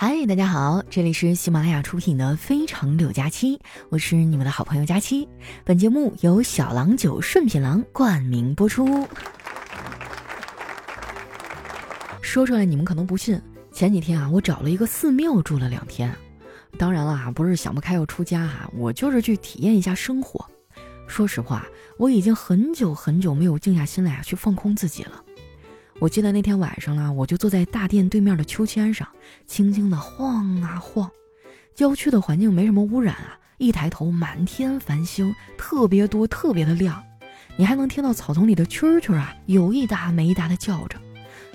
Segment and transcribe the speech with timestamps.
[0.00, 3.56] 嗨，大家好，这里是喜马拉雅出品的《非常六加七》，
[3.88, 5.28] 我是你们的好朋友佳期。
[5.64, 9.08] 本节目由小郎酒顺品郎冠名播出。
[12.22, 13.42] 说出来你们可能不信，
[13.72, 16.14] 前几天啊，我找了一个寺庙住了两天。
[16.78, 20.48] 当然了，不是想不开要出家哈，我就是去体验一下生活。
[21.08, 25.24] 说实话，我已经很久很久没有静下心来去放空自己了。
[26.00, 29.06] 我记得那天晚上啦，我就坐在大殿对面的秋千上，
[29.48, 31.10] 轻轻的晃啊晃。
[31.74, 37.02] 郊区的环境没什么污染啊，一抬头满天繁星，特别多，特别的亮。
[37.56, 40.96] 你还能听到草丛里的蛐蛐啊，有一搭没一搭的叫着。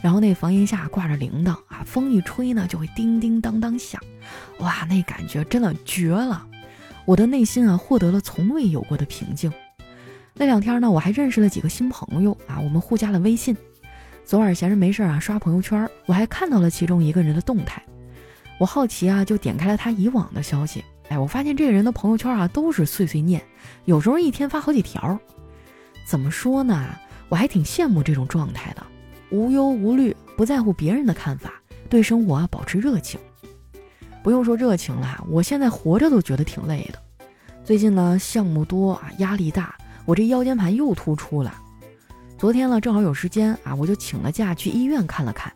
[0.02, 4.02] 然后那房檐下挂着铃铛啊，风一吹呢就会叮叮当当响。
[4.60, 6.46] 哇，那感觉真的绝了！
[7.06, 9.50] 我的内心啊获得了从未有过的平静。
[10.34, 13.56] 那两天呢，我还认识了几个新朋友啊，我们互加了微信。
[14.26, 17.84] 昨晚闲着没事啊，刷朋友圈，我还看到了其中一个人的动态。
[18.58, 20.84] 我好奇啊，就点开了他以往的消息。
[21.10, 23.44] 哎，我发现这个人的朋友圈啊，都是碎碎念，
[23.86, 25.20] 有时候一天发好几条。
[26.06, 26.96] 怎么说呢？
[27.28, 28.84] 我还挺羡慕这种状态的，
[29.30, 31.54] 无忧无虑，不在乎别人的看法，
[31.90, 33.20] 对生活啊保持热情。
[34.24, 37.28] 不用说热情了，我现在活着都觉得挺累的。
[37.66, 41.54] 最近呢，项目多啊，压力大，我这腰间盘又突出了。
[42.44, 45.50] 昨天呢，正好有时间啊，我就请了假去医院看了看。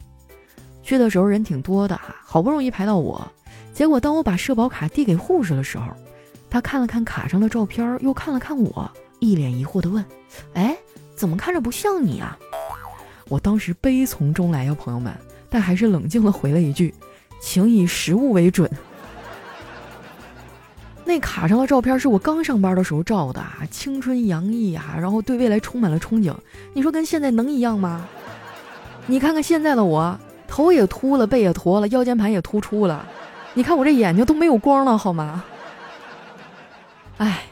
[0.81, 3.29] 去的时候人挺多的啊，好不容易排到我。
[3.73, 5.91] 结果当我把社保卡递给护士的时候，
[6.49, 10.01] 他看了看卡上的照片，又看了看我，一脸疑惑地问
[10.55, 10.77] ：“哎，
[11.13, 12.39] 怎么看着不像你啊？”
[13.27, 15.13] 我当时悲从中来呀，朋友们，
[15.49, 16.95] 但还是冷静地回了一句
[17.43, 18.71] ：“请以实物为准。”
[21.07, 26.35] 那卡上的照片是我刚上班的时候照的啊，青春洋溢啊，然后对未来充满了憧憬。
[26.73, 28.05] 你说跟现在能一样吗？
[29.05, 30.19] 你看看现在的我，
[30.49, 33.07] 头也秃了，背也驼了，腰间盘也突出了。
[33.53, 35.45] 你看我这眼睛都没有光了，好吗？
[37.19, 37.45] 哎，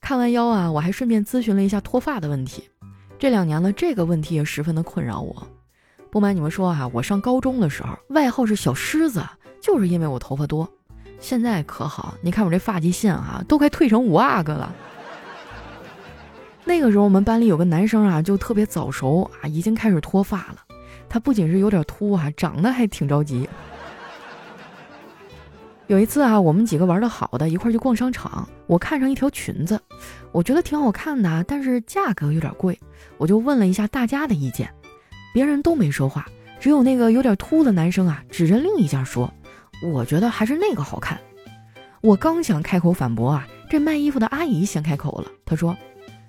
[0.00, 2.70] 看完腰啊，我还顺便咨询了一下脱发的问题。
[3.18, 5.44] 这两年呢，这个问题也十分的困扰我。
[6.08, 9.24] 不瞒你们说啊，我上高中的时候，外号是小狮子，
[9.60, 10.68] 就是因为我头发多。
[11.22, 14.74] 现在可好，你看我这发际线啊，都快退成五阿哥了。
[16.64, 20.56] 那个时候我们班里有个男生啊，就特别早熟啊，已经开始脱发了。
[21.08, 23.48] 他不仅是有点秃啊，长得还挺着急。
[25.86, 29.80] 有一次啊，我们几个玩的好的，一块去逛商场，我看上一条裙子，
[30.32, 32.78] 我觉得挺好看的，但是价格有点贵，
[33.16, 34.68] 我就问了一下大家的意见，
[35.32, 36.26] 别人都没说话，
[36.58, 39.32] 只有那个有点秃的男生啊，指着另一件说。
[39.82, 41.18] 我觉得还是那个好看。
[42.00, 45.30] 我刚想开口反驳啊，这卖衣服的阿姨先开口了。
[45.44, 45.76] 她说：“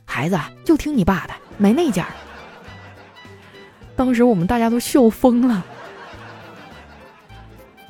[0.06, 2.06] 孩子就听你爸的，买那件。”
[3.96, 5.64] 当时我们大家都笑疯了。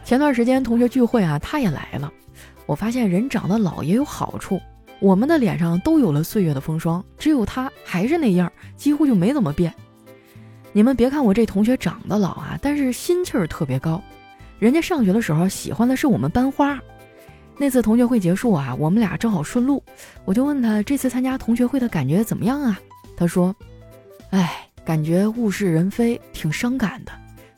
[0.03, 2.11] 前段时间同学聚会啊，他也来了。
[2.65, 4.61] 我发现人长得老也有好处，
[4.99, 9.73] 我们的脸上都有了岁月的风霜，只有他还是那样，几乎就没怎么变。
[10.71, 14.01] 你们别看我这同学长得老啊，但是心气儿特别高。
[14.59, 16.79] 人家上学的时候喜欢的是我们班花，
[17.57, 19.83] 那次同学会结束啊，我们俩正好顺路，
[20.25, 22.79] 我就问他这次参加同学会的感觉怎么样啊？
[23.17, 23.53] 他说
[24.31, 27.11] ：“哎，感觉物是人非，挺伤感的。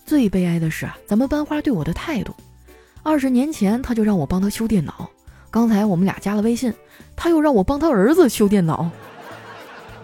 [0.04, 2.36] 最悲哀的是啊，咱们班花对我的态度。
[3.04, 5.08] 二十年前他就让我帮他修电脑，
[5.52, 6.74] 刚才我们俩加了微信，
[7.16, 8.90] 他又让我帮他儿子修电脑。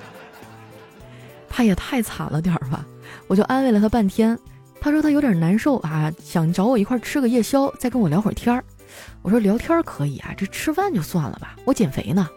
[1.49, 2.85] 他也太惨了点儿吧？
[3.27, 4.37] 我就安慰了他半天。”
[4.83, 8.63] 他说他有点难受啊，想找我一块吃个夜宵，再跟我聊会儿天儿。
[9.21, 12.27] 我说聊天可以啊，这吃饭就算了吧，我减肥呢。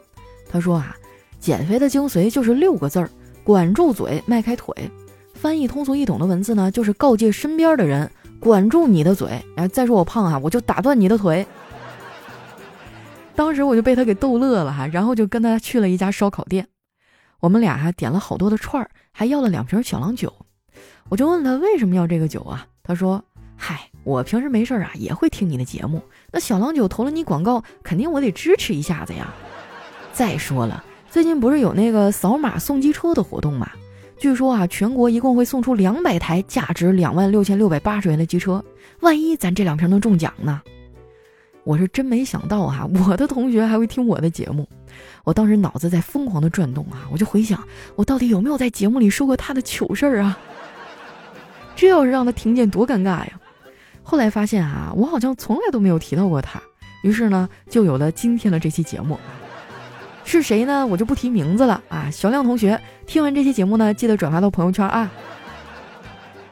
[0.51, 0.95] 他说啊，
[1.41, 3.09] 减肥的精髓就是六个字儿：
[3.43, 4.75] 管住嘴，迈开腿。
[5.33, 9.43] 翻译通俗易懂的文字呢，就是告诫身边的人管住你的嘴。
[9.57, 11.47] 哎，再说我胖啊，我就打断你的腿。
[13.35, 16.69] 当时我就被他给逗乐了哈，然后就跟他去了一家烧烤店，
[17.41, 20.31] 我们俩还点了好多的串儿，还要了两瓶小郎酒。
[21.09, 22.67] 我就问他为什么要这个酒啊？
[22.83, 23.23] 他说
[23.57, 26.03] ：“嗨，我平时没事啊，也会听你的节目。
[26.33, 29.33] 那小郎酒投了你广告，肯定我得支持一下子呀。
[30.13, 33.71] 再说了，最近不是有那个扫码送机车的活动吗？
[34.17, 38.65] 据说啊，全国一共会送出两百台价值两万六千六百八十元的机车。
[39.01, 40.63] 万一咱这两瓶能中奖呢？
[41.65, 44.69] 我是真没想到哈，我的同学还会听我的节目。
[45.25, 47.63] 我当时脑子在疯狂的转动啊，我就回想，
[47.97, 50.39] 我到底有没有在节目里说过他的糗事儿啊？”
[51.77, 53.31] 这要是让他听见，多尴尬呀！
[54.03, 56.61] 后来发现啊，我好像从来都没有提到过他，
[57.03, 59.19] 于是呢，就有了今天的这期节目。
[60.25, 60.87] 是谁呢？
[60.87, 62.11] 我就不提名字了啊。
[62.11, 65.11] 小亮同学，听完这期节目呢，记得转发到朋友圈啊。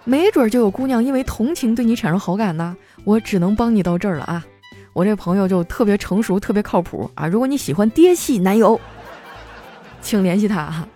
[0.05, 2.77] 没准就有姑娘因为同情对你产生好感呢。
[3.05, 4.45] 我只能帮你到这儿了啊！
[4.93, 7.27] 我这朋友就特别成熟，特别靠谱啊！
[7.27, 8.81] 如果你喜欢爹系男友，
[10.01, 10.87] 请联系他哈。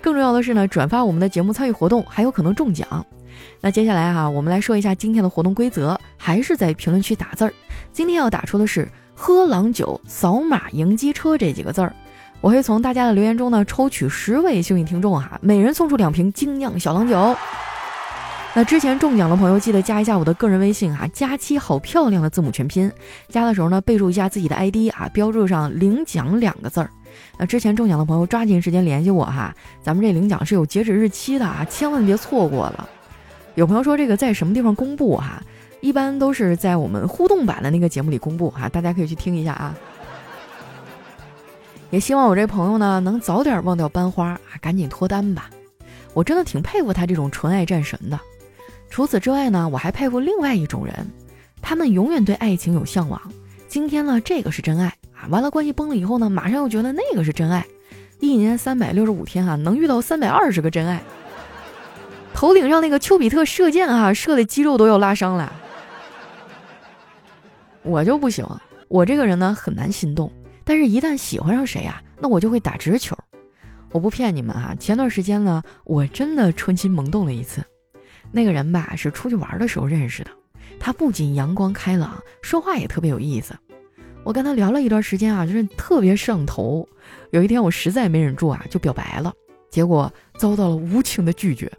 [0.00, 3.04] 更重要的是呢，转发我们的节目参与活动，还有可能中奖。
[3.60, 7.52] 那接下来哈，我们来说一下今天的活动规则，还是在评论区打字儿。
[7.92, 11.94] 今天要打出的是“喝郎酒，扫码赢机车”这几个字儿。
[12.40, 17.36] 我会从大家的留言中呢，抽取十位幸运听众哈，每人送出两瓶精酿小郎酒。
[18.52, 22.90] 那之前中奖的朋友记得加一下我的个人微信哈，佳期好漂亮的字母全拼，
[23.28, 26.90] 加的时候呢备注一下自己的 ID 啊，标注上领奖两个字儿。
[27.38, 32.88] 那之前中奖的朋友抓紧时间联系我哈，咱们这领奖是有截止日期的啊，千万别错过了。
[33.54, 35.42] 有朋友说这个在什么地方公布哈？
[35.80, 39.76] 一般都是在我们互动版的那个节目里公布哈，大家可以去听一下啊。
[41.90, 45.50] 也希望我这朋友呢能早点忘掉班花啊，赶紧脱单吧。
[46.14, 48.18] 我真的挺佩服他这种纯爱战神的。
[48.88, 50.94] 除此之外呢，我还佩服另外一种人，
[51.60, 53.20] 他们永远对爱情有向往。
[53.68, 57.66] 今天呢，这个是真爱啊，完了关系崩了以后呢，马上又觉得那个是真爱。
[58.20, 61.02] 一年三百六十五天啊，能遇到三百二十个真爱。
[62.34, 65.52] 头顶上那个丘比特射箭啊，射的肌肉都要拉伤了。
[67.82, 68.46] 我就不行，
[68.88, 70.32] 我这个人呢很难心动，
[70.64, 73.16] 但是一旦喜欢上谁啊，那我就会打直球。
[73.92, 77.62] 我不骗你们啊，前段时间呢，我真的春心萌动了一次。
[78.30, 80.30] 那个人吧，是出去玩的时候认识的。
[80.78, 83.54] 他不仅阳光开朗，说话也特别有意思。
[84.22, 86.88] 我跟他聊了一段时间啊，就是特别上头。
[87.30, 89.32] 有一天我实在没忍住啊，就表白了，
[89.70, 91.70] 结果遭到了无情的拒绝。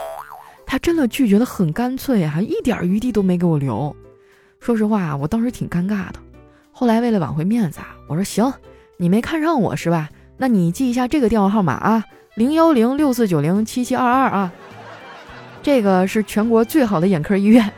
[0.72, 3.94] 他真的拒绝的很干脆啊，一点余地都没给我留。
[4.62, 6.16] 说实话，我当时挺尴尬的。
[6.72, 8.54] 后来为了挽回面子啊，我说行，
[8.96, 10.08] 你没看上我是吧？
[10.38, 14.54] 那你记一下这个电话号码啊，零幺零六四九零七七二二啊。
[15.62, 17.70] 这个是全国最好的眼科医院。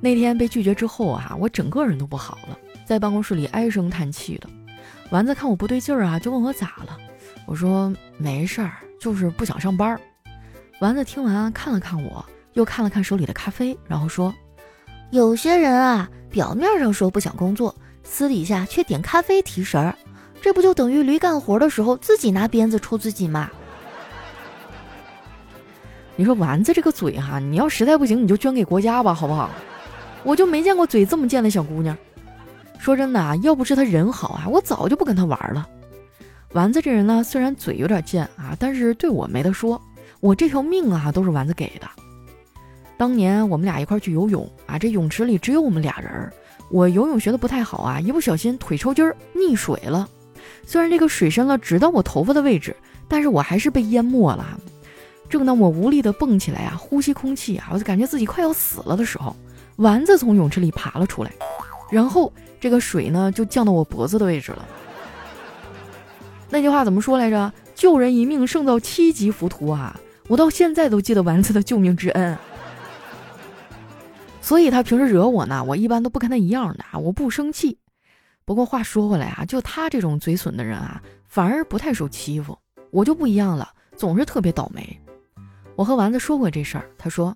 [0.00, 4.48] 那天被拒绝之后啊，我整个人都不好了，在办公室里唉声叹气的。
[5.10, 6.96] 丸子看我不对劲儿啊，就问我咋了。
[7.44, 8.72] 我说没事儿，
[9.02, 10.00] 就是不想上班。
[10.80, 14.32] 丸子听完看了看我，又看了看手里的咖啡，然后说
[15.10, 19.92] ：“有些人啊，表面上说不想工作，私底下却点咖啡提神儿，
[20.40, 23.50] 这不就等于驴干活的时候自己拿鞭子抽自己吗？”
[26.14, 29.50] 你说丸子这个嘴哈，你要实在不行，你就捐给国家吧，好不好？
[30.22, 31.98] 我就没见过嘴这么贱的小姑娘。
[32.78, 35.68] 说真的啊，要不是她人好啊，我早就不跟她玩了。
[36.52, 39.80] 丸子这人呢，虽然嘴有点贱啊，但是对我没得说。
[40.20, 41.88] 我这条命啊，都是丸子给的。
[42.96, 46.30] 当年我们俩一块去游泳啊，这泳池里只有我们俩人。
[46.70, 50.08] 我游泳学的不太好啊，一不小心腿抽筋儿溺水了。
[50.66, 52.76] 虽然这个水深了直到我头发的位置，
[53.08, 54.60] 但是我还是被淹没了。
[55.28, 59.34] 正当我无力地蹦起来啊，呼吸空气啊，我就感觉自己快要死了的时候，
[59.76, 61.32] 丸子从泳池里爬了出来，
[61.90, 64.68] 然后这个水呢就降到我脖子的位置了。
[66.52, 67.50] 那句话怎么说来着？
[67.74, 69.98] 救人一命胜造七级浮屠啊！
[70.28, 72.36] 我到现在都记得丸子的救命之恩。
[74.42, 77.78] 所以他平时惹我呢，我一般都不跟他一样的，我不生气。
[78.44, 82.58] 不过话说回来啊，就他这种嘴损的人啊，反而不太受欺负。
[82.90, 85.00] 我就不一样了，总是特别倒霉。
[85.74, 87.34] 我和丸子说过这事儿，他说：“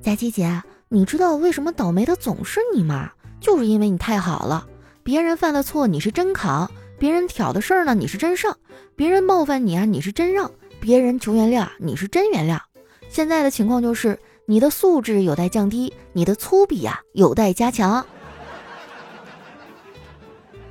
[0.00, 3.10] 佳琪姐，你知道为什么倒霉的总是你吗？
[3.40, 4.64] 就是因为你太好了。
[5.02, 6.70] 别人犯了错，你是真扛；
[7.02, 8.52] 别人挑的事儿呢，你是真上；
[8.94, 10.48] 别人冒犯你啊，你是真让；
[10.80, 12.60] 别人求原谅，你是真原谅。
[13.08, 14.16] 现在的情况就是，
[14.46, 18.06] 你的素质有待降低，你的粗鄙呀有待加强。”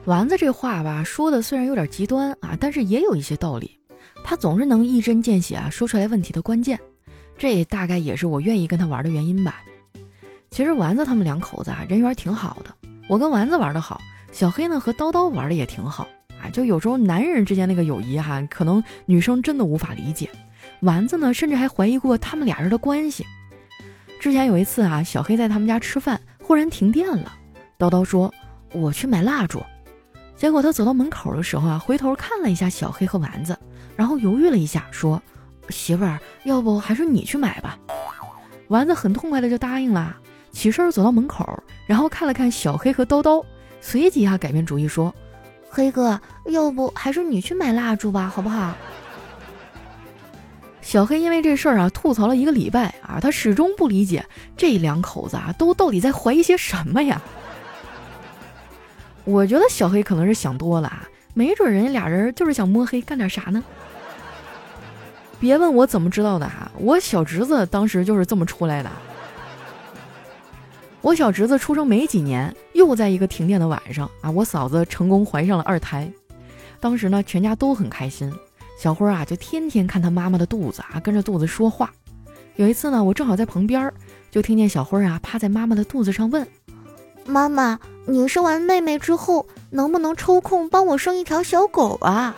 [0.05, 3.77] 丸子这话吧，说的虽然有点极端啊，但是也有一些道理。
[4.23, 6.79] 他总是能一针见血啊，说出来问题的关键。
[7.37, 9.61] 这大概也是我愿意跟他玩的原因吧。
[10.49, 12.73] 其实丸子他们两口子啊，人缘挺好的。
[13.09, 13.99] 我跟丸子玩的好，
[14.31, 16.07] 小黑呢和叨叨玩的也挺好。
[16.43, 20.29] 啊就有时候男人之间那个友谊哈，可能女生真的无法理解。
[20.81, 23.25] 丸子呢，甚至还怀疑过他们俩人的关系。
[24.19, 27.31] 之前有一次啊，小黑在他们家吃饭，忽然停电了。
[27.77, 28.33] 叨叨说
[28.73, 29.61] ：“我去买蜡烛。”
[30.35, 33.57] 结果他走到门口的时候啊，回头看了一下小黑和丸子，
[33.95, 35.21] 然后犹豫了一下，说。
[35.69, 37.77] 媳妇儿，要不还是你去买吧。
[38.67, 40.17] 丸子很痛快的就答应了，
[40.51, 43.45] 起身走到门口，然后看了看小黑和叨叨，
[43.79, 45.13] 随即啊改变主意说
[45.73, 48.75] ：“黑哥，要不还是你去买蜡烛吧，好不好？”
[50.81, 54.25] 小黑因为这事儿啊吐槽了一个礼拜啊，他始终不理解
[54.57, 57.21] 这两口子啊都到底在怀疑些什么呀。
[59.23, 63.63] 我觉得小黑可能是想多了啊，没准人家俩人就是想摸黑干点啥呢。
[65.39, 68.91] 别问我怎么知道的哈，我小侄子当时就是这么出来的。
[71.01, 76.11] 我小侄子出生没几年，又在一个停电的晚上啊，我嫂子成功怀上了二胎。
[76.79, 78.31] 当时呢，全家都很开心，
[78.77, 81.91] 小辉啊就天天看他妈妈的肚子啊，跟着肚子说话。
[82.55, 83.91] 有一次呢，我正好在旁边，
[84.29, 86.47] 就听见小辉啊趴在妈妈的肚子上问
[87.25, 92.35] ：“妈妈，你生完妹妹之后，能不能抽空帮我生一条小狗啊？”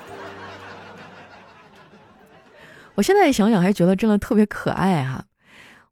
[2.95, 5.25] 我现在想想还觉得真的特别可爱哈。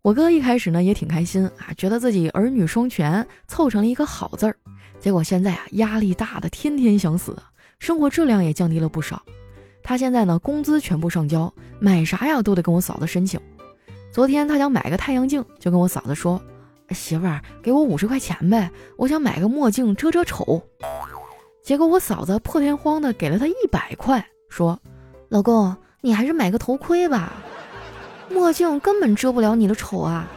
[0.02, 4.56] 我哥一开始呢也挺开心啊，觉得自己儿女双全，凑成了一个好字儿。
[5.00, 7.38] 结果现在啊压力大的天天想死，
[7.78, 9.22] 生活质量也降低了不少。
[9.84, 13.40] 他现在呢工资全部上交，买啥呀都得跟我嫂子申请。
[14.12, 16.42] 昨天他想买个太阳镜，就跟我嫂子说
[16.90, 20.62] ：“媳妇儿，给我五十块钱呗，我想买个墨镜遮遮丑。”
[21.64, 24.80] 结果我嫂子破天荒的给了他一百块，说
[25.30, 27.32] ：“老公。”你还是买个头盔吧，
[28.34, 30.28] 墨镜根本遮不了你的丑啊！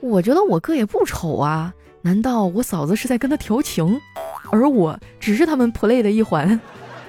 [0.00, 4.00] 我觉得我哥也不丑啊，难道我嫂子是在跟他调情，
[4.50, 6.60] 而我只是他们 play 的一环？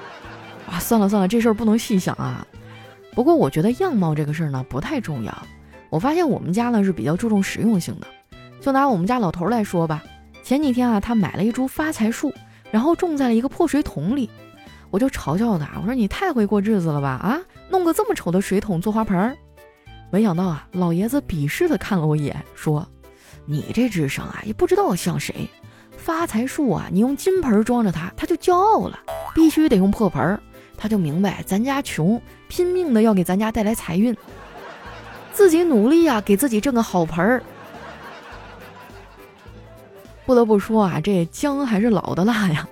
[0.70, 2.46] 啊，算了算了，这事儿不能细想啊。
[3.16, 5.36] 不过我觉得样貌这个事儿呢不太重要。
[5.90, 8.08] 我发现我们家呢是比较注重实用性的。
[8.60, 10.04] 就拿我们家老头来说吧，
[10.44, 12.34] 前几天啊他买了一株发财树，
[12.72, 14.30] 然后种在了一个破水桶里。
[14.94, 17.10] 我就嘲笑他，我说你太会过日子了吧？
[17.10, 19.36] 啊，弄个这么丑的水桶做花盆儿。
[20.12, 22.88] 没想到啊，老爷子鄙视的看了我一眼，说
[23.44, 25.50] ：“你这智商啊，也不知道像谁。
[25.98, 29.00] 发财树啊，你用金盆装着它，它就骄傲了；
[29.34, 30.40] 必须得用破盆儿，
[30.78, 34.16] 他就明白咱家穷，拼命的要给咱家带来财运，
[35.32, 37.42] 自己努力啊，给自己挣个好盆儿。
[40.28, 42.68] 不得不说啊，这姜还是老的辣呀。”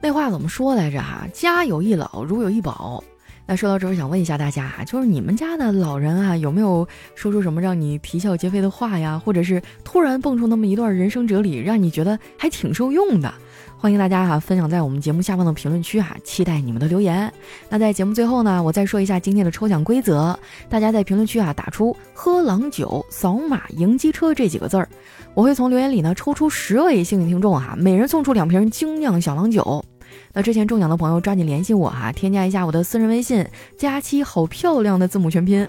[0.00, 1.26] 那话怎么说来着哈？
[1.32, 3.02] 家有一老，如有一宝。
[3.48, 9.22] 那说到这儿，想问一下大家哈，就是你们家的老人啊，有没有说出什么让你啼笑皆非的话呀？
[9.24, 13.32] 或者是突然蹦出那么一段人生哲理，让你觉得还挺受用的？
[13.78, 17.30] 欢迎大家哈分享在我们节目下方的评论区哈，期待你们的留言。
[17.68, 20.36] 那在节目最后呢，我再说一下今天的抽奖规则，
[20.68, 24.88] 大家在评论区啊打出“喝郎酒，扫码赢机车”这几个字儿。
[25.34, 29.84] 我会从留言里呢抽出十位幸运听众哈，每人送出两瓶精酿小郎酒。
[30.32, 35.68] 那之前中奖的朋友抓紧联系我哈，添加一下我的私人微信“佳期好漂亮”的字母全拼，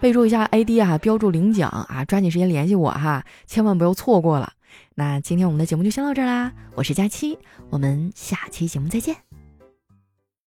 [0.00, 4.54] 备注一下 ID 啊，标注领奖啊，抓紧时间联系我哈，千万不要错过了。
[5.00, 7.38] 那今天我们的节目就先到这儿啦，我是佳期，
[7.70, 9.29] 我们下期节目再见。